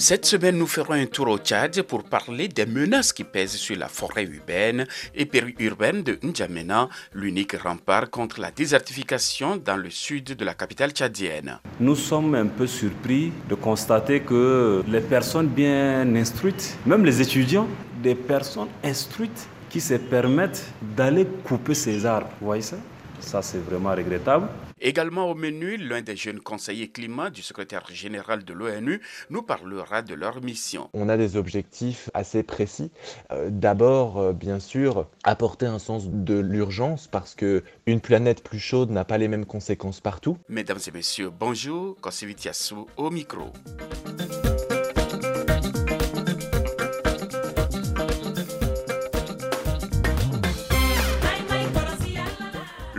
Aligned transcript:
Cette 0.00 0.24
semaine, 0.24 0.56
nous 0.56 0.66
ferons 0.66 0.94
un 0.94 1.04
tour 1.04 1.28
au 1.28 1.36
Tchad 1.36 1.82
pour 1.82 2.04
parler 2.04 2.48
des 2.48 2.64
menaces 2.64 3.12
qui 3.12 3.22
pèsent 3.22 3.56
sur 3.56 3.76
la 3.76 3.86
forêt 3.86 4.24
urbaine 4.24 4.86
et 5.14 5.26
périurbaine 5.26 6.02
de 6.02 6.18
N'Djamena, 6.22 6.88
l'unique 7.12 7.52
rempart 7.52 8.08
contre 8.08 8.40
la 8.40 8.50
désertification 8.50 9.58
dans 9.58 9.76
le 9.76 9.90
sud 9.90 10.34
de 10.34 10.42
la 10.42 10.54
capitale 10.54 10.92
tchadienne. 10.92 11.58
Nous 11.78 11.96
sommes 11.96 12.34
un 12.34 12.46
peu 12.46 12.66
surpris 12.66 13.30
de 13.46 13.54
constater 13.54 14.20
que 14.20 14.82
les 14.88 15.02
personnes 15.02 15.48
bien 15.48 16.14
instruites, 16.16 16.78
même 16.86 17.04
les 17.04 17.20
étudiants, 17.20 17.68
des 18.02 18.14
personnes 18.14 18.70
instruites 18.82 19.48
qui 19.68 19.82
se 19.82 19.94
permettent 19.94 20.64
d'aller 20.96 21.26
couper 21.44 21.74
ces 21.74 22.06
arbres. 22.06 22.30
Vous 22.40 22.46
voyez 22.46 22.62
ça? 22.62 22.78
Ça, 23.20 23.42
c'est 23.42 23.62
vraiment 23.62 23.90
regrettable. 23.90 24.48
Également 24.80 25.30
au 25.30 25.34
menu, 25.34 25.76
l'un 25.76 26.00
des 26.00 26.16
jeunes 26.16 26.40
conseillers 26.40 26.88
climat 26.88 27.30
du 27.30 27.42
secrétaire 27.42 27.86
général 27.92 28.44
de 28.44 28.52
l'ONU 28.52 29.00
nous 29.28 29.42
parlera 29.42 30.02
de 30.02 30.14
leur 30.14 30.42
mission. 30.42 30.88
On 30.94 31.08
a 31.08 31.16
des 31.16 31.36
objectifs 31.36 32.08
assez 32.14 32.42
précis. 32.42 32.90
Euh, 33.30 33.48
d'abord, 33.50 34.18
euh, 34.18 34.32
bien 34.32 34.58
sûr, 34.58 35.06
apporter 35.22 35.66
un 35.66 35.78
sens 35.78 36.08
de 36.08 36.38
l'urgence 36.38 37.08
parce 37.08 37.34
que 37.34 37.62
une 37.86 38.00
planète 38.00 38.42
plus 38.42 38.58
chaude 38.58 38.90
n'a 38.90 39.04
pas 39.04 39.18
les 39.18 39.28
mêmes 39.28 39.46
conséquences 39.46 40.00
partout. 40.00 40.38
Mesdames 40.48 40.80
et 40.86 40.90
messieurs, 40.90 41.30
bonjour, 41.30 41.96
Yassou 42.44 42.86
au 42.96 43.10
micro. 43.10 43.52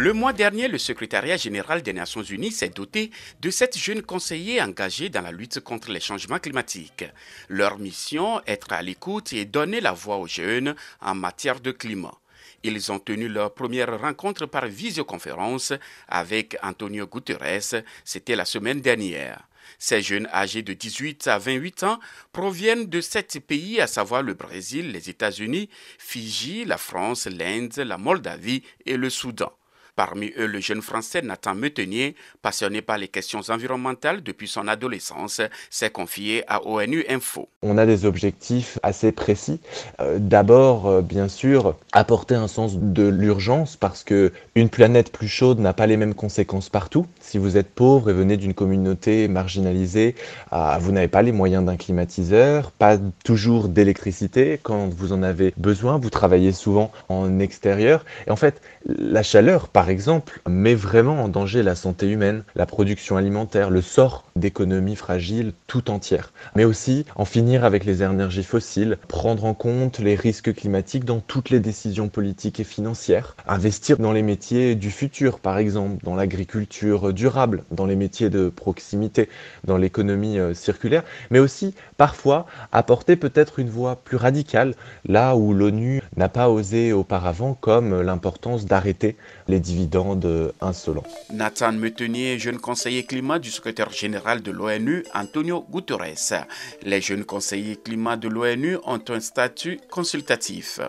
Le 0.01 0.13
mois 0.13 0.33
dernier, 0.33 0.67
le 0.67 0.79
secrétariat 0.79 1.37
général 1.37 1.83
des 1.83 1.93
Nations 1.93 2.23
Unies 2.23 2.51
s'est 2.51 2.69
doté 2.69 3.11
de 3.39 3.51
sept 3.51 3.77
jeunes 3.77 4.01
conseillers 4.01 4.59
engagés 4.59 5.09
dans 5.09 5.21
la 5.21 5.31
lutte 5.31 5.59
contre 5.59 5.91
les 5.91 5.99
changements 5.99 6.39
climatiques. 6.39 7.05
Leur 7.49 7.77
mission, 7.77 8.41
être 8.47 8.73
à 8.73 8.81
l'écoute 8.81 9.31
et 9.31 9.45
donner 9.45 9.79
la 9.79 9.91
voix 9.91 10.17
aux 10.17 10.25
jeunes 10.25 10.73
en 11.01 11.13
matière 11.13 11.59
de 11.59 11.69
climat. 11.69 12.17
Ils 12.63 12.91
ont 12.91 12.97
tenu 12.97 13.27
leur 13.27 13.53
première 13.53 13.95
rencontre 14.01 14.47
par 14.47 14.65
visioconférence 14.65 15.71
avec 16.07 16.57
Antonio 16.63 17.05
Guterres, 17.05 17.83
c'était 18.03 18.35
la 18.35 18.45
semaine 18.45 18.81
dernière. 18.81 19.47
Ces 19.77 20.01
jeunes 20.01 20.27
âgés 20.33 20.63
de 20.63 20.73
18 20.73 21.27
à 21.27 21.37
28 21.37 21.83
ans 21.83 21.99
proviennent 22.31 22.87
de 22.87 23.01
sept 23.01 23.39
pays, 23.45 23.79
à 23.79 23.85
savoir 23.85 24.23
le 24.23 24.33
Brésil, 24.33 24.93
les 24.93 25.11
États-Unis, 25.11 25.69
Fidji, 25.99 26.65
la 26.65 26.79
France, 26.79 27.27
l'Inde, 27.27 27.75
la 27.77 27.99
Moldavie 27.99 28.63
et 28.87 28.97
le 28.97 29.11
Soudan. 29.11 29.53
Parmi 29.95 30.31
eux, 30.37 30.45
le 30.45 30.59
jeune 30.59 30.81
français 30.81 31.21
Nathan 31.21 31.55
Metenier, 31.55 32.15
passionné 32.41 32.81
par 32.81 32.97
les 32.97 33.07
questions 33.07 33.41
environnementales 33.49 34.23
depuis 34.23 34.47
son 34.47 34.67
adolescence, 34.67 35.41
s'est 35.69 35.89
confié 35.89 36.43
à 36.47 36.65
ONU 36.65 37.05
Info. 37.09 37.49
On 37.61 37.77
a 37.77 37.85
des 37.85 38.05
objectifs 38.05 38.79
assez 38.83 39.11
précis. 39.11 39.59
Euh, 39.99 40.17
d'abord, 40.19 40.87
euh, 40.87 41.01
bien 41.01 41.27
sûr, 41.27 41.75
apporter 41.91 42.35
un 42.35 42.47
sens 42.47 42.77
de 42.77 43.07
l'urgence 43.07 43.75
parce 43.75 44.03
que 44.03 44.31
une 44.55 44.69
planète 44.69 45.11
plus 45.11 45.27
chaude 45.27 45.59
n'a 45.59 45.73
pas 45.73 45.87
les 45.87 45.97
mêmes 45.97 46.15
conséquences 46.15 46.69
partout. 46.69 47.05
Si 47.19 47.37
vous 47.37 47.57
êtes 47.57 47.69
pauvre 47.69 48.09
et 48.09 48.13
venez 48.13 48.37
d'une 48.37 48.53
communauté 48.53 49.27
marginalisée, 49.27 50.15
ah, 50.51 50.77
vous 50.81 50.91
n'avez 50.91 51.07
pas 51.07 51.21
les 51.21 51.31
moyens 51.31 51.65
d'un 51.65 51.77
climatiseur, 51.77 52.71
pas 52.71 52.97
toujours 53.23 53.67
d'électricité 53.67 54.59
quand 54.61 54.87
vous 54.87 55.13
en 55.13 55.23
avez 55.23 55.53
besoin. 55.57 55.97
Vous 55.97 56.09
travaillez 56.09 56.51
souvent 56.51 56.91
en 57.09 57.39
extérieur. 57.39 58.05
Et 58.27 58.31
en 58.31 58.35
fait, 58.35 58.61
la 58.85 59.23
chaleur, 59.23 59.67
par 59.67 59.80
exemple, 59.89 60.41
met 60.47 60.75
vraiment 60.75 61.23
en 61.23 61.27
danger 61.27 61.63
la 61.63 61.75
santé 61.75 62.09
humaine, 62.09 62.43
la 62.55 62.65
production 62.65 63.17
alimentaire, 63.17 63.69
le 63.69 63.81
sort 63.81 64.25
d'économies 64.35 64.95
fragiles 64.95 65.53
tout 65.67 65.89
entières. 65.89 66.33
Mais 66.55 66.63
aussi 66.63 67.05
en 67.15 67.25
finir 67.25 67.63
avec 67.63 67.85
les 67.85 68.03
énergies 68.03 68.43
fossiles, 68.43 68.97
prendre 69.07 69.45
en 69.45 69.53
compte 69.53 69.99
les 69.99 70.15
risques 70.15 70.53
climatiques 70.53 71.05
dans 71.05 71.19
toutes 71.19 71.49
les 71.49 71.59
décisions 71.59 72.09
politiques 72.09 72.59
et 72.59 72.63
financières, 72.63 73.35
investir 73.47 73.97
dans 73.97 74.11
les 74.11 74.23
métiers 74.23 74.75
du 74.75 74.91
futur, 74.91 75.39
par 75.39 75.57
exemple, 75.57 76.03
dans 76.03 76.15
l'agriculture 76.15 77.13
durable, 77.13 77.63
dans 77.71 77.85
les 77.85 77.95
métiers 77.95 78.29
de 78.29 78.49
proximité, 78.49 79.29
dans 79.63 79.77
l'économie 79.77 80.39
euh, 80.39 80.53
circulaire, 80.53 81.03
mais 81.29 81.39
aussi 81.39 81.73
parfois 81.97 82.45
apporter 82.71 83.15
peut-être 83.15 83.59
une 83.59 83.69
voie 83.69 83.95
plus 83.95 84.17
radicale 84.17 84.75
là 85.05 85.35
où 85.35 85.53
l'ONU 85.53 86.01
n'a 86.17 86.29
pas 86.29 86.49
osé 86.49 86.93
auparavant, 86.93 87.53
comme 87.53 88.01
l'importance 88.01 88.65
d'arrêter 88.65 89.15
les 89.51 89.59
dividendes 89.59 90.53
insolents. 90.61 91.03
Nathan 91.31 91.73
Metenier, 91.73 92.39
jeune 92.39 92.57
conseiller 92.57 93.03
climat 93.03 93.37
du 93.37 93.51
secrétaire 93.51 93.91
général 93.91 94.41
de 94.41 94.49
l'ONU, 94.49 95.03
Antonio 95.13 95.65
Guterres. 95.69 96.45
Les 96.83 97.01
jeunes 97.01 97.25
conseillers 97.25 97.75
climat 97.75 98.15
de 98.15 98.29
l'ONU 98.29 98.77
ont 98.85 99.01
un 99.09 99.19
statut 99.19 99.79
consultatif. 99.89 100.79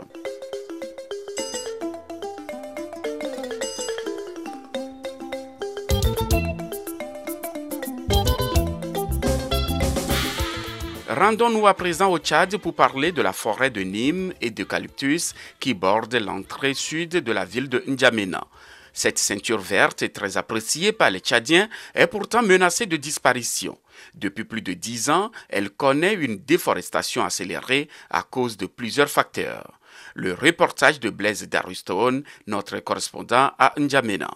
Rendons-nous 11.33 11.67
à 11.67 11.73
présent 11.73 12.13
au 12.13 12.19
Tchad 12.19 12.59
pour 12.59 12.75
parler 12.75 13.11
de 13.11 13.23
la 13.23 13.33
forêt 13.33 13.71
de 13.71 13.81
Nîmes 13.81 14.35
et 14.43 14.51
d'eucalyptus 14.51 15.33
qui 15.61 15.73
borde 15.73 16.15
l'entrée 16.17 16.75
sud 16.75 17.09
de 17.09 17.33
la 17.33 17.47
ville 17.47 17.71
de 17.71 17.83
N'Djamena. 17.87 18.47
Cette 18.93 19.19
ceinture 19.19 19.59
verte, 19.59 20.13
très 20.13 20.37
appréciée 20.37 20.93
par 20.93 21.11
les 21.11 21.21
Tchadiens, 21.21 21.71
est 21.95 22.07
pourtant 22.07 22.43
menacée 22.43 22.85
de 22.85 22.99
disparition. 22.99 23.79
Depuis 24.15 24.45
plus 24.45 24.61
de 24.61 24.75
dix 24.75 25.09
ans, 25.09 25.31
elle 25.49 25.71
connaît 25.71 26.13
une 26.13 26.37
déforestation 26.37 27.25
accélérée 27.25 27.89
à 28.11 28.25
cause 28.25 28.59
de 28.59 28.67
plusieurs 28.67 29.09
facteurs. 29.09 29.81
Le 30.13 30.35
reportage 30.35 31.01
de 31.01 31.09
Blaise 31.09 31.49
Darustone, 31.49 32.25
notre 32.47 32.79
correspondant 32.81 33.53
à 33.59 33.73
N'Djamena. 33.79 34.29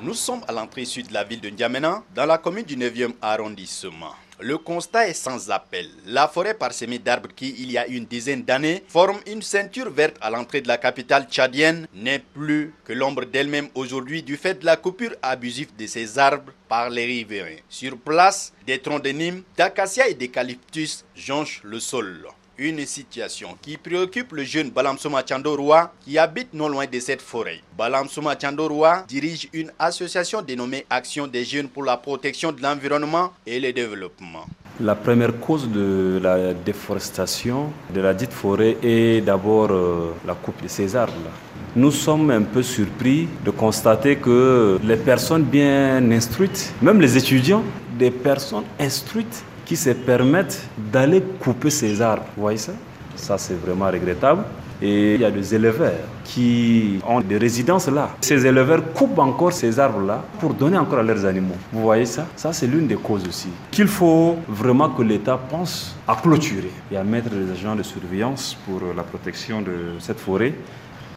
Nous 0.00 0.14
sommes 0.14 0.44
à 0.48 0.52
l'entrée 0.52 0.86
sud 0.86 1.08
de 1.08 1.12
la 1.12 1.24
ville 1.24 1.42
de 1.42 1.50
N'Djamena, 1.50 2.04
dans 2.14 2.24
la 2.24 2.38
commune 2.38 2.64
du 2.64 2.78
9e 2.78 3.12
arrondissement. 3.20 4.14
Le 4.40 4.58
constat 4.58 5.08
est 5.08 5.14
sans 5.14 5.50
appel. 5.50 5.88
La 6.06 6.26
forêt 6.26 6.54
parsemée 6.54 6.98
d'arbres 6.98 7.30
qui, 7.34 7.54
il 7.58 7.70
y 7.70 7.78
a 7.78 7.86
une 7.86 8.04
dizaine 8.04 8.42
d'années, 8.42 8.82
forme 8.88 9.20
une 9.26 9.42
ceinture 9.42 9.90
verte 9.90 10.16
à 10.20 10.28
l'entrée 10.28 10.60
de 10.60 10.68
la 10.68 10.76
capitale 10.76 11.26
tchadienne 11.30 11.86
n'est 11.94 12.18
plus 12.18 12.74
que 12.84 12.92
l'ombre 12.92 13.24
d'elle-même 13.26 13.68
aujourd'hui 13.74 14.22
du 14.22 14.36
fait 14.36 14.54
de 14.54 14.66
la 14.66 14.76
coupure 14.76 15.14
abusive 15.22 15.74
de 15.76 15.86
ces 15.86 16.18
arbres 16.18 16.52
par 16.68 16.90
les 16.90 17.06
riverains. 17.06 17.62
Sur 17.68 17.96
place, 17.96 18.52
des 18.66 18.80
troncs 18.80 19.04
de 19.04 19.10
Nîmes, 19.10 19.42
d'acacia 19.56 20.08
et 20.08 20.14
d'eucalyptus 20.14 21.04
jonchent 21.14 21.60
le 21.62 21.78
sol. 21.78 22.26
Une 22.56 22.86
situation 22.86 23.48
qui 23.60 23.76
préoccupe 23.76 24.30
le 24.30 24.44
jeune 24.44 24.70
Balamsoma 24.70 25.24
Chandorwa 25.28 25.92
qui 26.04 26.16
habite 26.18 26.54
non 26.54 26.68
loin 26.68 26.86
de 26.86 27.00
cette 27.00 27.20
forêt. 27.20 27.60
Balamsoma 27.76 28.36
Chandorwa 28.40 29.04
dirige 29.08 29.48
une 29.52 29.72
association 29.76 30.40
dénommée 30.40 30.86
Action 30.88 31.26
des 31.26 31.44
jeunes 31.44 31.66
pour 31.66 31.82
la 31.82 31.96
protection 31.96 32.52
de 32.52 32.62
l'environnement 32.62 33.32
et 33.44 33.58
le 33.58 33.72
développement. 33.72 34.46
La 34.80 34.94
première 34.94 35.40
cause 35.40 35.68
de 35.68 36.20
la 36.22 36.54
déforestation 36.54 37.72
de 37.92 38.00
la 38.00 38.14
dite 38.14 38.32
forêt 38.32 38.76
est 38.84 39.20
d'abord 39.20 39.72
euh, 39.72 40.12
la 40.24 40.34
coupe 40.34 40.62
de 40.62 40.68
ces 40.68 40.94
arbres. 40.94 41.30
Nous 41.74 41.90
sommes 41.90 42.30
un 42.30 42.42
peu 42.42 42.62
surpris 42.62 43.26
de 43.44 43.50
constater 43.50 44.14
que 44.14 44.78
les 44.84 44.96
personnes 44.96 45.42
bien 45.42 46.08
instruites, 46.12 46.72
même 46.80 47.00
les 47.00 47.16
étudiants, 47.16 47.64
des 47.98 48.12
personnes 48.12 48.64
instruites 48.78 49.42
qui 49.64 49.76
se 49.76 49.90
permettent 49.90 50.68
d'aller 50.76 51.22
couper 51.40 51.70
ces 51.70 52.00
arbres. 52.00 52.26
Vous 52.36 52.42
voyez 52.42 52.58
ça? 52.58 52.72
Ça, 53.16 53.38
c'est 53.38 53.54
vraiment 53.54 53.86
regrettable. 53.86 54.44
Et 54.82 55.14
il 55.14 55.20
y 55.20 55.24
a 55.24 55.30
des 55.30 55.54
éleveurs 55.54 55.92
qui 56.24 56.98
ont 57.06 57.20
des 57.20 57.38
résidences 57.38 57.86
là. 57.88 58.10
Ces 58.20 58.44
éleveurs 58.44 58.92
coupent 58.92 59.18
encore 59.18 59.52
ces 59.52 59.78
arbres-là 59.78 60.22
pour 60.40 60.52
donner 60.52 60.76
encore 60.76 60.98
à 60.98 61.02
leurs 61.02 61.24
animaux. 61.24 61.54
Vous 61.72 61.82
voyez 61.82 62.06
ça? 62.06 62.26
Ça, 62.36 62.52
c'est 62.52 62.66
l'une 62.66 62.88
des 62.88 62.96
causes 62.96 63.26
aussi. 63.26 63.48
Qu'il 63.70 63.86
faut 63.86 64.36
vraiment 64.48 64.90
que 64.90 65.02
l'État 65.02 65.38
pense 65.48 65.94
à 66.06 66.16
clôturer 66.16 66.72
et 66.90 66.96
à 66.96 67.04
mettre 67.04 67.30
des 67.30 67.50
agents 67.52 67.76
de 67.76 67.84
surveillance 67.84 68.56
pour 68.66 68.80
la 68.94 69.04
protection 69.04 69.62
de 69.62 69.92
cette 70.00 70.18
forêt. 70.18 70.54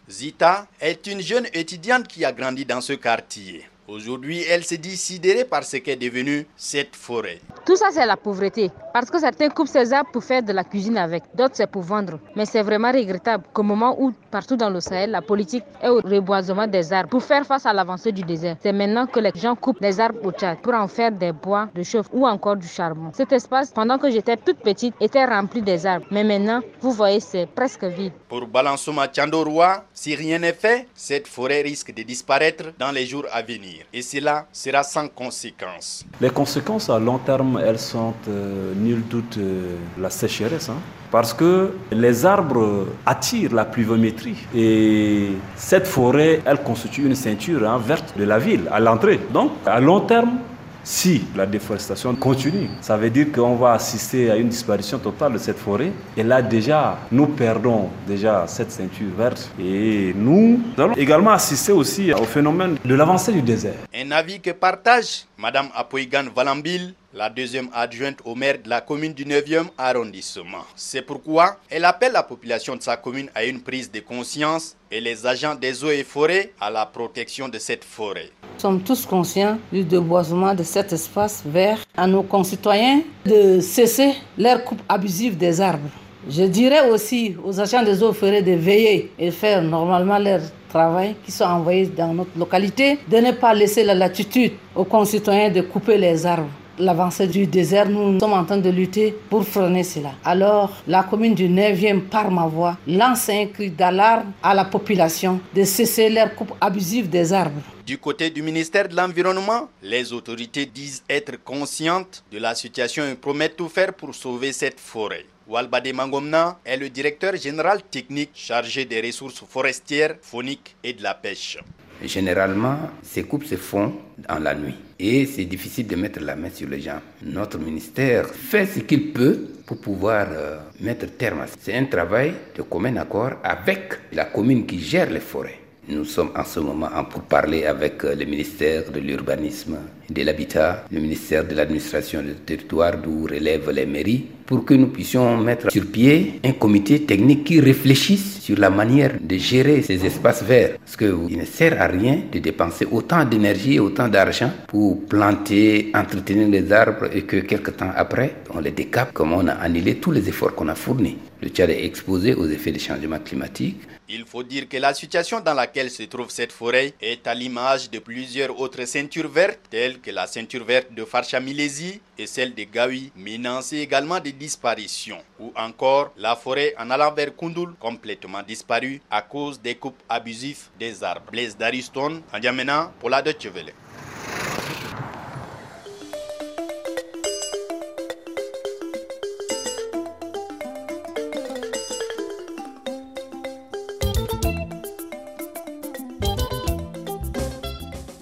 Zita 0.08 0.66
est 0.80 1.06
une 1.08 1.20
jeune 1.20 1.46
étudiante 1.52 2.06
qui 2.06 2.24
a 2.24 2.32
grandi 2.32 2.64
dans 2.64 2.80
ce 2.80 2.94
quartier. 2.94 3.64
Aujourd'hui, 3.88 4.44
elle 4.50 4.64
se 4.64 4.74
dit 4.74 4.98
sidérée 4.98 5.46
par 5.46 5.64
ce 5.64 5.78
qu'est 5.78 5.96
devenu 5.96 6.46
cette 6.56 6.94
forêt. 6.94 7.40
Tout 7.64 7.74
ça, 7.74 7.86
c'est 7.90 8.04
la 8.04 8.18
pauvreté. 8.18 8.70
Parce 8.92 9.10
que 9.10 9.18
certains 9.18 9.48
coupent 9.48 9.66
ces 9.66 9.94
arbres 9.94 10.10
pour 10.12 10.22
faire 10.22 10.42
de 10.42 10.52
la 10.52 10.62
cuisine 10.62 10.98
avec, 10.98 11.22
d'autres 11.34 11.54
c'est 11.54 11.70
pour 11.70 11.82
vendre. 11.82 12.18
Mais 12.36 12.44
c'est 12.44 12.62
vraiment 12.62 12.92
regrettable 12.92 13.44
qu'au 13.54 13.62
moment 13.62 13.96
où, 13.98 14.12
partout 14.30 14.56
dans 14.56 14.68
le 14.68 14.80
Sahel, 14.80 15.10
la 15.10 15.22
politique 15.22 15.64
est 15.82 15.88
au 15.88 16.02
reboisement 16.02 16.66
des 16.66 16.92
arbres 16.92 17.08
pour 17.08 17.22
faire 17.22 17.46
face 17.46 17.64
à 17.64 17.72
l'avancée 17.72 18.12
du 18.12 18.22
désert. 18.22 18.56
C'est 18.60 18.72
maintenant 18.72 19.06
que 19.06 19.20
les 19.20 19.32
gens 19.34 19.54
coupent 19.54 19.80
les 19.80 19.98
arbres 20.00 20.18
au 20.22 20.32
Tchad 20.32 20.58
pour 20.60 20.74
en 20.74 20.86
faire 20.86 21.10
des 21.10 21.32
bois 21.32 21.70
de 21.74 21.82
chauffe 21.82 22.08
ou 22.12 22.26
encore 22.26 22.56
du 22.56 22.68
charbon. 22.68 23.10
Cet 23.14 23.32
espace, 23.32 23.70
pendant 23.70 23.96
que 23.96 24.10
j'étais 24.10 24.36
toute 24.36 24.58
petite, 24.58 24.94
était 25.00 25.24
rempli 25.24 25.62
des 25.62 25.86
arbres. 25.86 26.06
Mais 26.10 26.24
maintenant, 26.24 26.60
vous 26.82 26.92
voyez, 26.92 27.20
c'est 27.20 27.46
presque 27.46 27.84
vide. 27.84 28.12
Pour 28.28 28.46
Balansouma 28.46 29.08
Tchandoroa, 29.08 29.84
si 29.94 30.14
rien 30.14 30.40
n'est 30.40 30.52
fait, 30.52 30.88
cette 30.94 31.26
forêt 31.26 31.62
risque 31.62 31.94
de 31.94 32.02
disparaître 32.02 32.64
dans 32.78 32.92
les 32.92 33.06
jours 33.06 33.24
à 33.32 33.40
venir. 33.40 33.77
Et 33.92 34.02
cela 34.02 34.46
sera 34.52 34.82
sans 34.82 35.08
conséquence. 35.08 36.04
Les 36.20 36.30
conséquences 36.30 36.90
à 36.90 36.98
long 36.98 37.18
terme, 37.18 37.60
elles 37.64 37.78
sont 37.78 38.14
euh, 38.28 38.74
nul 38.74 39.02
doute 39.08 39.38
euh, 39.38 39.76
la 39.98 40.10
sécheresse. 40.10 40.68
Hein. 40.68 40.76
parce 41.10 41.32
que 41.32 41.72
les 41.90 42.26
arbres 42.26 42.86
attirent 43.06 43.54
la 43.54 43.64
pluviométrie. 43.64 44.36
Et 44.54 45.30
cette 45.56 45.86
forêt, 45.86 46.42
elle 46.44 46.62
constitue 46.62 47.06
une 47.06 47.14
ceinture 47.14 47.68
hein, 47.68 47.78
verte 47.78 48.14
de 48.18 48.24
la 48.24 48.38
ville 48.38 48.68
à 48.70 48.80
l'entrée. 48.80 49.18
Donc, 49.32 49.52
à 49.64 49.80
long 49.80 50.00
terme, 50.00 50.38
si 50.88 51.22
la 51.36 51.44
déforestation 51.44 52.14
continue, 52.14 52.70
ça 52.80 52.96
veut 52.96 53.10
dire 53.10 53.30
qu'on 53.30 53.56
va 53.56 53.72
assister 53.72 54.30
à 54.30 54.36
une 54.36 54.48
disparition 54.48 54.98
totale 54.98 55.34
de 55.34 55.38
cette 55.38 55.58
forêt. 55.58 55.92
Et 56.16 56.22
là 56.22 56.40
déjà, 56.40 56.98
nous 57.12 57.26
perdons 57.26 57.90
déjà 58.06 58.46
cette 58.46 58.72
ceinture 58.72 59.10
verte. 59.14 59.50
Et 59.60 60.14
nous 60.16 60.58
allons 60.78 60.94
également 60.94 61.32
assister 61.32 61.72
aussi 61.72 62.10
au 62.14 62.24
phénomène 62.24 62.78
de 62.82 62.94
l'avancée 62.94 63.32
du 63.32 63.42
désert. 63.42 63.74
Un 63.94 64.10
avis 64.12 64.40
que 64.40 64.50
partage 64.50 65.26
Madame 65.36 65.68
Apoigan 65.74 66.24
Valambil, 66.34 66.94
la 67.12 67.28
deuxième 67.28 67.68
adjointe 67.74 68.20
au 68.24 68.34
maire 68.34 68.56
de 68.64 68.70
la 68.70 68.80
commune 68.80 69.12
du 69.12 69.26
9e 69.26 69.66
arrondissement. 69.76 70.64
C'est 70.74 71.02
pourquoi 71.02 71.56
elle 71.68 71.84
appelle 71.84 72.12
la 72.12 72.22
population 72.22 72.76
de 72.76 72.82
sa 72.82 72.96
commune 72.96 73.28
à 73.34 73.44
une 73.44 73.60
prise 73.60 73.90
de 73.90 74.00
conscience 74.00 74.74
et 74.90 75.00
les 75.00 75.26
agents 75.26 75.54
des 75.54 75.84
eaux 75.84 75.90
et 75.90 76.04
forêts 76.04 76.52
à 76.60 76.70
la 76.70 76.86
protection 76.86 77.48
de 77.48 77.58
cette 77.58 77.84
forêt. 77.84 78.30
Nous 78.58 78.62
sommes 78.62 78.80
tous 78.80 79.06
conscients 79.06 79.56
du 79.72 79.84
déboisement 79.84 80.52
de 80.52 80.64
cet 80.64 80.92
espace 80.92 81.44
vert 81.46 81.78
à 81.96 82.08
nos 82.08 82.24
concitoyens 82.24 83.02
de 83.24 83.60
cesser 83.60 84.14
leur 84.36 84.64
coupe 84.64 84.82
abusive 84.88 85.36
des 85.38 85.60
arbres. 85.60 85.88
Je 86.28 86.42
dirais 86.42 86.90
aussi 86.90 87.36
aux 87.44 87.60
agents 87.60 87.84
des 87.84 88.02
eaux 88.02 88.12
forêts 88.12 88.42
de 88.42 88.50
veiller 88.54 89.12
et 89.16 89.30
faire 89.30 89.62
normalement 89.62 90.18
leur 90.18 90.40
travail 90.68 91.14
qui 91.24 91.30
sont 91.30 91.44
envoyés 91.44 91.86
dans 91.86 92.12
notre 92.12 92.36
localité, 92.36 92.98
de 93.08 93.18
ne 93.18 93.30
pas 93.30 93.54
laisser 93.54 93.84
la 93.84 93.94
latitude 93.94 94.54
aux 94.74 94.82
concitoyens 94.82 95.50
de 95.50 95.60
couper 95.60 95.96
les 95.96 96.26
arbres 96.26 96.50
l'avancée 96.78 97.26
du 97.26 97.46
désert, 97.46 97.88
nous 97.88 98.18
sommes 98.18 98.32
en 98.32 98.44
train 98.44 98.58
de 98.58 98.70
lutter 98.70 99.14
pour 99.28 99.44
freiner 99.46 99.84
cela. 99.84 100.12
Alors, 100.24 100.82
la 100.86 101.02
commune 101.02 101.34
du 101.34 101.48
9e, 101.48 102.02
par 102.02 102.30
ma 102.30 102.46
voix, 102.46 102.76
lance 102.86 103.28
un 103.28 103.46
cri 103.46 103.70
d'alarme 103.70 104.32
à 104.42 104.54
la 104.54 104.64
population 104.64 105.40
de 105.54 105.64
cesser 105.64 106.08
leur 106.08 106.34
coupe 106.34 106.54
abusive 106.60 107.08
des 107.08 107.32
arbres. 107.32 107.62
Du 107.86 107.98
côté 107.98 108.30
du 108.30 108.42
ministère 108.42 108.88
de 108.88 108.94
l'Environnement, 108.94 109.68
les 109.82 110.12
autorités 110.12 110.66
disent 110.66 111.02
être 111.08 111.42
conscientes 111.42 112.22
de 112.30 112.38
la 112.38 112.54
situation 112.54 113.04
et 113.06 113.14
promettent 113.14 113.56
tout 113.56 113.68
faire 113.68 113.94
pour 113.94 114.14
sauver 114.14 114.52
cette 114.52 114.78
forêt. 114.78 115.24
Walbade 115.48 115.94
Mangomna 115.94 116.58
est 116.62 116.76
le 116.76 116.90
directeur 116.90 117.34
général 117.36 117.82
technique 117.82 118.32
chargé 118.34 118.84
des 118.84 119.00
ressources 119.00 119.42
forestières, 119.48 120.16
phoniques 120.20 120.76
et 120.84 120.92
de 120.92 121.02
la 121.02 121.14
pêche. 121.14 121.56
Généralement, 122.04 122.78
ces 123.02 123.24
coupes 123.24 123.44
se 123.44 123.56
font 123.56 123.92
dans 124.28 124.38
la 124.38 124.54
nuit 124.54 124.74
et 124.98 125.26
c'est 125.26 125.44
difficile 125.44 125.86
de 125.86 125.96
mettre 125.96 126.20
la 126.20 126.36
main 126.36 126.50
sur 126.52 126.68
les 126.68 126.80
gens. 126.80 127.00
Notre 127.22 127.58
ministère 127.58 128.26
fait 128.28 128.66
ce 128.66 128.80
qu'il 128.80 129.12
peut 129.12 129.38
pour 129.66 129.78
pouvoir 129.80 130.26
euh, 130.32 130.58
mettre 130.80 131.06
terme 131.16 131.40
à 131.40 131.46
ça. 131.46 131.54
C'est 131.60 131.74
un 131.76 131.84
travail 131.84 132.32
de 132.56 132.62
commun 132.62 132.96
accord 132.96 133.32
avec 133.42 133.92
la 134.12 134.24
commune 134.26 134.66
qui 134.66 134.80
gère 134.80 135.10
les 135.10 135.20
forêts. 135.20 135.58
Nous 135.88 136.04
sommes 136.04 136.30
en 136.36 136.44
ce 136.44 136.60
moment 136.60 136.90
en 136.94 137.04
parler 137.04 137.64
avec 137.64 138.04
euh, 138.04 138.14
le 138.14 138.24
ministère 138.26 138.90
de 138.90 139.00
l'Urbanisme 139.00 139.78
de 140.10 140.22
l'Habitat, 140.22 140.84
le 140.90 141.00
ministère 141.00 141.46
de 141.46 141.54
l'Administration 141.54 142.22
du 142.22 142.34
territoire 142.34 142.98
d'où 142.98 143.24
relèvent 143.24 143.70
les 143.70 143.86
mairies, 143.86 144.26
pour 144.48 144.64
que 144.64 144.72
nous 144.72 144.86
puissions 144.86 145.36
mettre 145.36 145.70
sur 145.70 145.84
pied 145.86 146.40
un 146.42 146.52
comité 146.52 147.02
technique 147.04 147.44
qui 147.44 147.60
réfléchisse 147.60 148.40
sur 148.40 148.58
la 148.58 148.70
manière 148.70 149.12
de 149.20 149.36
gérer 149.36 149.82
ces 149.82 150.06
espaces 150.06 150.42
verts. 150.42 150.78
Parce 150.78 150.96
qu'il 150.96 151.36
ne 151.38 151.44
sert 151.44 151.80
à 151.80 151.86
rien 151.86 152.22
de 152.32 152.38
dépenser 152.38 152.86
autant 152.90 153.26
d'énergie 153.26 153.74
et 153.74 153.80
autant 153.80 154.08
d'argent 154.08 154.50
pour 154.66 155.04
planter, 155.04 155.90
entretenir 155.94 156.48
les 156.48 156.72
arbres 156.72 157.10
et 157.12 157.24
que 157.24 157.36
quelques 157.36 157.76
temps 157.76 157.92
après, 157.94 158.36
on 158.54 158.60
les 158.60 158.70
décape 158.70 159.12
comme 159.12 159.34
on 159.34 159.46
a 159.48 159.52
annulé 159.52 159.96
tous 159.96 160.12
les 160.12 160.26
efforts 160.30 160.54
qu'on 160.54 160.68
a 160.68 160.74
fournis. 160.74 161.18
Le 161.42 161.50
Tchad 161.50 161.68
est 161.70 161.84
exposé 161.84 162.34
aux 162.34 162.46
effets 162.48 162.72
des 162.72 162.78
changements 162.80 163.20
climatiques. 163.20 163.76
Il 164.10 164.24
faut 164.24 164.42
dire 164.42 164.66
que 164.68 164.78
la 164.78 164.94
situation 164.94 165.40
dans 165.40 165.52
laquelle 165.52 165.90
se 165.90 166.02
trouve 166.04 166.30
cette 166.30 166.50
forêt 166.50 166.94
est 167.00 167.26
à 167.26 167.34
l'image 167.34 167.90
de 167.90 167.98
plusieurs 167.98 168.58
autres 168.58 168.86
ceintures 168.86 169.28
vertes, 169.28 169.60
telles 169.70 170.00
que 170.00 170.10
la 170.10 170.26
ceinture 170.26 170.64
verte 170.64 170.92
de 170.94 171.04
Farchamilesi 171.04 172.00
et 172.18 172.26
celle 172.26 172.54
de 172.54 172.64
Gawi, 172.64 173.12
menacée 173.16 173.76
également 173.78 174.18
de 174.18 174.30
disparition. 174.38 175.18
Ou 175.38 175.52
encore 175.56 176.12
la 176.16 176.36
forêt 176.36 176.74
en 176.78 176.90
allant 176.90 177.12
vers 177.12 177.36
Kundul, 177.36 177.74
complètement 177.78 178.42
disparue 178.42 179.02
à 179.10 179.20
cause 179.20 179.60
des 179.60 179.74
coupes 179.74 180.00
abusives 180.08 180.68
des 180.78 181.02
arbres. 181.02 181.30
Blaise 181.30 181.56
Dariston, 181.56 182.22
Andiamena, 182.32 182.92
pour 183.00 183.10
la 183.10 183.20
Deutsche. 183.20 183.48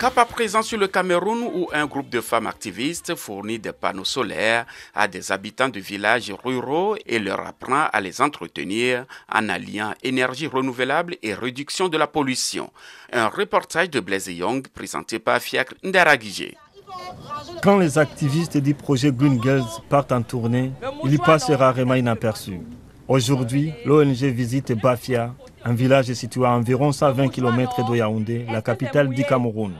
Cap 0.06 0.18
à 0.18 0.24
présent 0.24 0.62
sur 0.62 0.78
le 0.78 0.86
Cameroun 0.86 1.50
où 1.52 1.68
un 1.72 1.84
groupe 1.86 2.10
de 2.10 2.20
femmes 2.20 2.46
activistes 2.46 3.16
fournit 3.16 3.58
des 3.58 3.72
panneaux 3.72 4.04
solaires 4.04 4.64
à 4.94 5.08
des 5.08 5.32
habitants 5.32 5.68
de 5.68 5.80
villages 5.80 6.32
ruraux 6.44 6.94
et 7.06 7.18
leur 7.18 7.44
apprend 7.44 7.88
à 7.92 8.00
les 8.00 8.20
entretenir 8.20 9.04
en 9.28 9.48
alliant 9.48 9.94
énergie 10.04 10.46
renouvelable 10.46 11.16
et 11.24 11.34
réduction 11.34 11.88
de 11.88 11.98
la 11.98 12.06
pollution. 12.06 12.70
Un 13.12 13.26
reportage 13.26 13.90
de 13.90 13.98
Blaise 13.98 14.28
Young 14.28 14.68
présenté 14.68 15.18
par 15.18 15.40
Fiacre 15.40 15.74
Ndaragije. 15.82 16.54
Quand 17.60 17.76
les 17.76 17.98
activistes 17.98 18.58
du 18.58 18.74
projet 18.74 19.10
Green 19.10 19.42
Girls 19.42 19.82
partent 19.88 20.12
en 20.12 20.22
tournée, 20.22 20.70
ils 21.02 21.18
passent 21.18 21.50
rarement 21.50 21.94
inaperçus. 21.94 22.60
Aujourd'hui, 23.08 23.72
l'ONG 23.84 24.22
visite 24.22 24.72
Bafia, 24.72 25.34
un 25.64 25.74
village 25.74 26.12
situé 26.12 26.44
à 26.44 26.50
environ 26.50 26.92
120 26.92 27.28
km 27.28 27.88
de 27.90 27.96
Yaoundé, 27.96 28.46
la 28.48 28.62
capitale 28.62 29.08
du 29.08 29.24
Cameroun. 29.24 29.74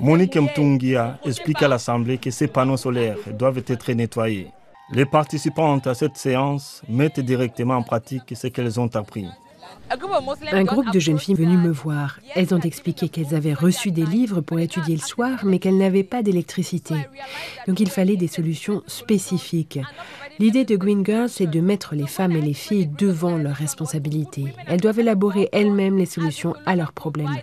Monique 0.00 0.36
Mtungia 0.36 1.18
explique 1.24 1.62
à 1.62 1.68
l'Assemblée 1.68 2.18
que 2.18 2.30
ces 2.30 2.48
panneaux 2.48 2.76
solaires 2.76 3.18
doivent 3.32 3.62
être 3.66 3.92
nettoyés. 3.92 4.48
Les 4.92 5.06
participantes 5.06 5.86
à 5.86 5.94
cette 5.94 6.16
séance 6.16 6.82
mettent 6.88 7.20
directement 7.20 7.76
en 7.76 7.82
pratique 7.82 8.34
ce 8.34 8.48
qu'elles 8.48 8.80
ont 8.80 8.94
appris. 8.94 9.26
Un 10.52 10.64
groupe 10.64 10.90
de 10.92 10.98
jeunes 10.98 11.18
filles 11.18 11.34
venues 11.34 11.56
me 11.56 11.70
voir. 11.70 12.18
Elles 12.34 12.54
ont 12.54 12.60
expliqué 12.60 13.08
qu'elles 13.08 13.34
avaient 13.34 13.54
reçu 13.54 13.90
des 13.90 14.04
livres 14.04 14.40
pour 14.40 14.58
étudier 14.58 14.96
le 14.96 15.00
soir, 15.00 15.40
mais 15.44 15.58
qu'elles 15.58 15.78
n'avaient 15.78 16.02
pas 16.02 16.22
d'électricité. 16.22 16.94
Donc 17.66 17.80
il 17.80 17.90
fallait 17.90 18.16
des 18.16 18.28
solutions 18.28 18.82
spécifiques. 18.86 19.80
L'idée 20.38 20.64
de 20.64 20.76
Green 20.76 21.04
Girls, 21.04 21.28
c'est 21.28 21.46
de 21.46 21.60
mettre 21.60 21.94
les 21.94 22.06
femmes 22.06 22.32
et 22.32 22.40
les 22.40 22.54
filles 22.54 22.86
devant 22.86 23.36
leurs 23.36 23.56
responsabilités. 23.56 24.54
Elles 24.66 24.80
doivent 24.80 25.00
élaborer 25.00 25.48
elles-mêmes 25.52 25.98
les 25.98 26.06
solutions 26.06 26.54
à 26.66 26.74
leurs 26.74 26.92
problèmes. 26.92 27.36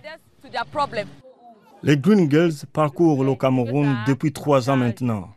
Les 1.81 1.95
Green 1.97 2.29
Girls 2.29 2.65
parcourent 2.73 3.23
le 3.23 3.35
Cameroun 3.35 3.95
depuis 4.05 4.33
trois 4.33 4.69
ans 4.69 4.75
maintenant. 4.75 5.29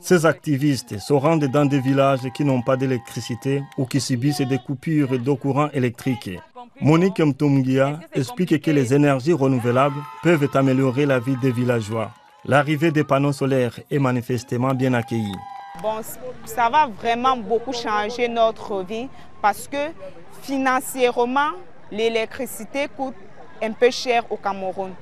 Ces 0.00 0.24
activistes 0.24 0.98
se 0.98 1.12
rendent 1.12 1.46
dans 1.46 1.64
des 1.64 1.80
villages 1.80 2.20
qui 2.34 2.44
n'ont 2.44 2.62
pas 2.62 2.76
d'électricité 2.76 3.62
ou 3.76 3.84
qui 3.84 4.00
subissent 4.00 4.42
des 4.42 4.58
coupures 4.58 5.18
d'eau 5.18 5.34
courant 5.36 5.68
électrique. 5.72 6.30
Monique 6.80 7.18
Mtumgia 7.18 7.98
explique 8.12 8.60
que 8.62 8.70
les 8.70 8.94
énergies 8.94 9.32
renouvelables 9.32 10.00
peuvent 10.22 10.48
améliorer 10.54 11.04
la 11.04 11.18
vie 11.18 11.36
des 11.38 11.50
villageois. 11.50 12.12
L'arrivée 12.44 12.92
des 12.92 13.02
panneaux 13.02 13.32
solaires 13.32 13.80
est 13.90 13.98
manifestement 13.98 14.72
bien 14.72 14.94
accueillie. 14.94 15.34
Ça 16.44 16.68
va 16.68 16.86
vraiment 16.86 17.36
beaucoup 17.36 17.72
changer 17.72 18.28
notre 18.28 18.84
vie 18.84 19.08
parce 19.42 19.66
que 19.66 19.90
financièrement, 20.42 21.52
l'électricité 21.90 22.86
coûte 22.96 23.14
un 23.62 23.72
peu 23.72 23.90
cher 23.90 24.22
au 24.30 24.36
Cameroun. 24.36 24.92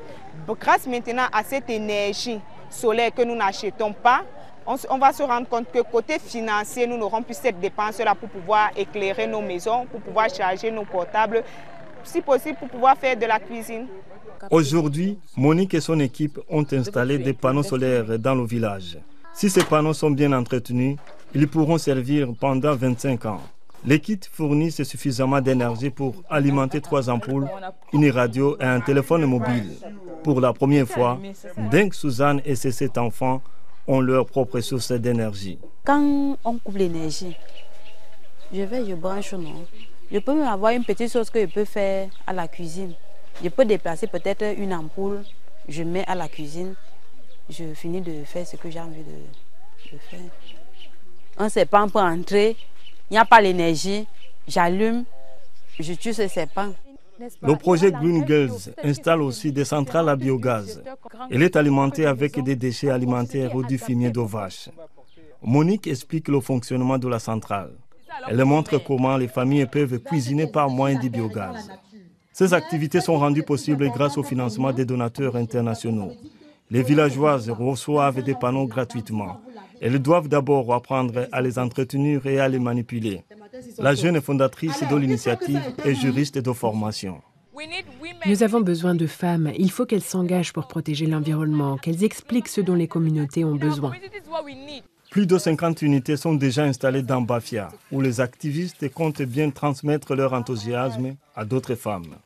Grâce 0.61 0.87
maintenant 0.87 1.26
à 1.33 1.43
cette 1.43 1.69
énergie 1.71 2.41
solaire 2.71 3.12
que 3.14 3.23
nous 3.23 3.35
n'achetons 3.35 3.93
pas, 3.93 4.25
on, 4.67 4.99
va 4.99 5.12
se 5.12 5.23
rendre 5.23 5.47
compte 5.49 5.71
que 5.71 5.81
côté 5.83 6.19
financier, 6.19 6.87
nous 6.87 6.97
n'aurons 6.97 7.23
plus 7.23 7.35
cette 7.37 7.61
dépense-là 7.61 8.14
pour 8.14 8.29
pouvoir 8.31 8.71
éclairer 8.76 9.26
nos 9.26 9.43
maisons, 9.43 9.87
pour 9.91 10.00
pouvoir 10.00 10.29
charger 10.35 10.71
nos 10.71 10.85
portables 10.85 11.43
si 12.03 12.21
possible 12.21 12.59
pour 12.59 12.69
pouvoir 12.69 12.97
faire 12.97 13.17
de 13.17 13.26
la 13.26 13.38
cuisine. 13.38 13.87
Aujourd'hui, 14.50 15.19
Monique 15.37 15.75
et 15.75 15.81
son 15.81 15.99
équipe 16.00 16.38
ont 16.50 16.64
installé 16.73 17.19
des 17.19 17.33
panneaux 17.33 17.62
solaires 17.62 18.19
dans 18.19 18.35
le 18.35 18.45
village. 18.45 18.99
Si 19.33 19.49
ces 19.50 19.64
panneaux 19.64 19.95
sont 19.95 20.11
bien 20.11 20.33
entretenus, 20.33 20.97
ils 21.35 21.49
pourront 21.49 21.79
servir 21.79 22.29
pendant 22.38 22.75
25 22.75 23.25
ans. 23.26 23.41
Les 23.87 24.00
kits 24.00 24.21
fournissent 24.31 24.83
suffisamment 24.83 25.41
d'énergie 25.41 25.91
pour 25.91 26.23
alimenter 26.31 26.81
trois 26.81 27.11
ampoules, 27.11 27.49
une 27.93 28.09
radio 28.11 28.57
et 28.61 28.64
un 28.64 28.81
téléphone 28.81 29.26
mobile. 29.26 29.73
Pour 30.25 30.40
la 30.40 30.54
première 30.54 30.88
fois, 30.88 31.21
Deng 31.71 31.93
Suzanne 31.93 32.40
et 32.47 32.57
ses 32.57 32.73
sept 32.73 32.97
enfants 32.97 33.43
ont 33.87 34.00
leur 34.00 34.25
propre 34.25 34.59
source 34.61 34.90
d'énergie. 34.93 35.59
Quand 35.85 36.38
on 36.43 36.59
coupe 36.59 36.76
l'énergie, 36.76 37.37
je 38.52 38.62
vais, 38.62 38.87
je 38.87 38.95
branche 38.95 39.35
non. 39.35 39.66
Je 40.11 40.19
peux 40.19 40.35
même 40.35 40.49
avoir 40.49 40.73
une 40.73 40.85
petite 40.85 41.12
chose 41.12 41.28
que 41.28 41.40
je 41.43 41.47
peux 41.47 41.66
faire 41.66 42.09
à 42.26 42.33
la 42.33 42.49
cuisine. 42.49 42.95
Je 43.43 43.50
peux 43.50 43.66
déplacer 43.66 44.07
peut-être 44.07 44.45
une 44.59 44.73
ampoule, 44.73 45.23
je 45.69 45.83
mets 45.83 46.07
à 46.07 46.14
la 46.14 46.28
cuisine, 46.28 46.75
je 47.50 47.75
finis 47.75 48.00
de 48.00 48.25
faire 48.25 48.47
ce 48.47 48.57
que 48.57 48.71
j'ai 48.71 48.81
envie 48.81 49.02
de, 49.02 49.93
de 49.93 49.99
faire. 49.99 51.66
Pas, 51.66 51.85
on 51.85 51.88
peut 51.90 51.99
entrer, 51.99 52.57
il 53.11 53.14
n'y 53.14 53.19
a 53.19 53.26
pas 53.26 53.43
l'énergie, 53.43 54.07
j'allume, 54.49 55.04
je 55.78 55.93
tue 55.93 56.14
ce 56.14 56.28
serpent. 56.28 56.71
Le 57.42 57.54
projet 57.56 57.92
Green 57.92 58.26
Girls 58.26 58.75
installe 58.83 59.23
aussi 59.23 59.52
des 59.52 59.64
centrales 59.64 60.09
à 60.09 60.16
biogaz. 60.16 60.83
Elle 61.30 61.42
est 61.42 61.56
alimentée 61.56 62.06
avec 62.06 62.42
des 62.42 62.56
déchets 62.56 62.90
alimentaires 62.90 63.54
ou 63.54 63.62
du 63.62 63.78
fumier 63.78 64.11
de 64.11 64.21
vache. 64.21 64.68
Monique 65.42 65.87
explique 65.87 66.28
le 66.28 66.40
fonctionnement 66.40 66.99
de 66.99 67.09
la 67.09 67.18
centrale. 67.18 67.73
Elle 68.28 68.44
montre 68.44 68.78
comment 68.78 69.16
les 69.16 69.28
familles 69.28 69.66
peuvent 69.66 69.99
cuisiner 69.99 70.47
par 70.47 70.68
moyen 70.71 70.99
du 70.99 71.11
biogaz. 71.11 71.71
Ces 72.33 72.52
activités 72.52 73.00
sont 73.00 73.18
rendues 73.18 73.42
possibles 73.44 73.88
grâce 73.90 74.18
au 74.18 74.23
financement 74.23 74.73
des 74.73 74.85
donateurs 74.85 75.37
internationaux. 75.37 76.12
Les 76.71 76.83
villageoises 76.83 77.50
reçoivent 77.50 78.23
des 78.23 78.35
panneaux 78.35 78.66
gratuitement. 78.66 79.40
Elles 79.80 79.99
doivent 80.00 80.28
d'abord 80.28 80.73
apprendre 80.73 81.28
à 81.30 81.40
les 81.42 81.59
entretenir 81.59 82.26
et 82.26 82.40
à 82.40 82.49
les 82.49 82.59
manipuler. 82.59 83.23
La 83.78 83.94
jeune 83.94 84.21
fondatrice 84.21 84.83
de 84.88 84.97
l'initiative 84.97 85.61
est 85.85 85.94
juriste 85.94 86.38
de 86.38 86.52
formation. 86.52 87.21
Nous 88.26 88.42
avons 88.42 88.61
besoin 88.61 88.94
de 88.94 89.06
femmes. 89.06 89.52
Il 89.59 89.71
faut 89.71 89.87
qu'elles 89.87 90.02
s'engagent 90.02 90.52
pour 90.52 90.66
protéger 90.66 91.06
l'environnement, 91.06 91.76
qu'elles 91.76 92.04
expliquent 92.04 92.49
ce 92.49 92.61
dont 92.61 92.75
les 92.75 92.88
communautés 92.88 93.44
ont 93.44 93.56
besoin. 93.56 93.92
Plus 95.11 95.26
de 95.26 95.38
50 95.38 95.83
unités 95.83 96.16
sont 96.16 96.35
déjà 96.35 96.64
installées 96.64 97.02
dans 97.02 97.21
Bafia, 97.21 97.68
où 97.92 98.00
les 98.00 98.21
activistes 98.21 98.92
comptent 98.92 99.23
bien 99.23 99.50
transmettre 99.50 100.14
leur 100.14 100.33
enthousiasme 100.33 101.14
à 101.37 101.44
d'autres 101.44 101.76
femmes. 101.76 102.16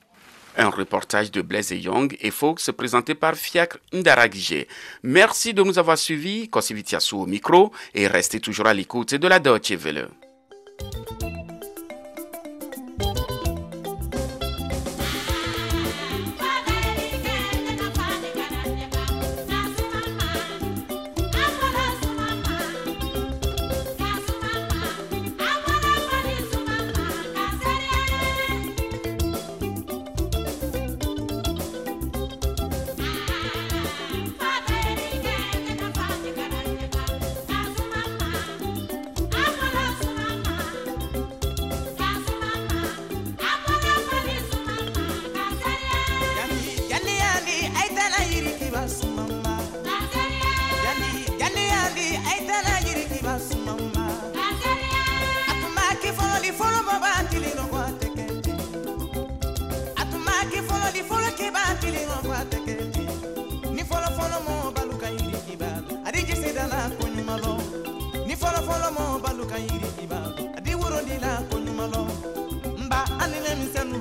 Un 0.56 0.70
reportage 0.70 1.30
de 1.30 1.42
Blaise 1.42 1.70
Young 1.70 2.16
et 2.20 2.30
Fox 2.30 2.70
présenté 2.76 3.14
par 3.14 3.34
Fiacre 3.34 3.78
Ndaragije. 3.92 4.66
Merci 5.02 5.52
de 5.54 5.62
nous 5.62 5.78
avoir 5.78 5.98
suivis. 5.98 6.48
Kosivitiasu 6.48 7.14
au 7.14 7.26
micro 7.26 7.72
et 7.94 8.08
restez 8.08 8.40
toujours 8.40 8.66
à 8.66 8.74
l'écoute 8.74 9.14
de 9.14 9.28
la 9.28 9.38
Deutsche 9.38 9.72
Welle. 9.72 10.08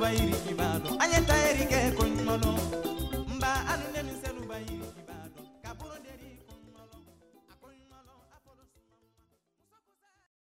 bairi 0.07 0.31
kibado 0.47 0.89
anyeta 1.03 1.35
erike 1.49 1.79
ko 1.97 2.06